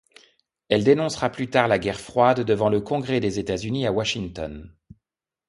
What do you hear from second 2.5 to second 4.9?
le Congrès des États-Unis à Washington.